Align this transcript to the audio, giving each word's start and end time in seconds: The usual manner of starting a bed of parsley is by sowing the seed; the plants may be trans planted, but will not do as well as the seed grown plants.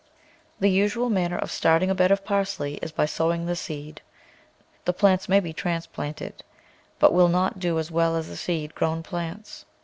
The 0.59 0.71
usual 0.71 1.11
manner 1.11 1.37
of 1.37 1.51
starting 1.51 1.91
a 1.91 1.93
bed 1.93 2.09
of 2.09 2.25
parsley 2.25 2.77
is 2.81 2.91
by 2.91 3.05
sowing 3.05 3.45
the 3.45 3.55
seed; 3.55 4.01
the 4.85 4.93
plants 4.93 5.29
may 5.29 5.39
be 5.39 5.53
trans 5.53 5.85
planted, 5.85 6.43
but 6.97 7.13
will 7.13 7.29
not 7.29 7.59
do 7.59 7.77
as 7.77 7.91
well 7.91 8.15
as 8.15 8.27
the 8.27 8.35
seed 8.35 8.73
grown 8.73 9.03
plants. 9.03 9.63